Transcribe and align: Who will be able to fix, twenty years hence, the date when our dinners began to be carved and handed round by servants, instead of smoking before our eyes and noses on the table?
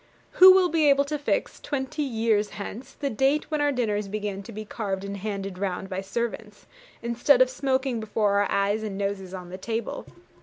Who 0.31 0.51
will 0.53 0.69
be 0.69 0.89
able 0.89 1.05
to 1.05 1.19
fix, 1.19 1.59
twenty 1.59 2.01
years 2.01 2.49
hence, 2.57 2.93
the 2.93 3.11
date 3.11 3.51
when 3.51 3.61
our 3.61 3.71
dinners 3.71 4.07
began 4.07 4.41
to 4.41 4.51
be 4.51 4.65
carved 4.65 5.03
and 5.03 5.15
handed 5.17 5.59
round 5.59 5.89
by 5.89 6.01
servants, 6.01 6.65
instead 7.03 7.39
of 7.39 7.51
smoking 7.51 7.99
before 7.99 8.39
our 8.41 8.49
eyes 8.51 8.81
and 8.81 8.97
noses 8.97 9.31
on 9.35 9.51
the 9.51 9.59
table? 9.59 10.07